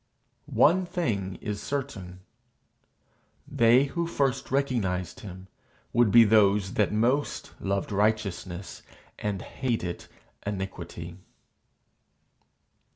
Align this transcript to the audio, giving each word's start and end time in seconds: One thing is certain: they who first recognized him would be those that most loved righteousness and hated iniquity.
One 0.47 0.83
thing 0.87 1.35
is 1.41 1.61
certain: 1.61 2.21
they 3.47 3.83
who 3.85 4.07
first 4.07 4.49
recognized 4.49 5.19
him 5.19 5.47
would 5.93 6.09
be 6.09 6.23
those 6.23 6.73
that 6.73 6.91
most 6.91 7.51
loved 7.59 7.91
righteousness 7.91 8.81
and 9.19 9.43
hated 9.43 10.07
iniquity. 10.43 11.19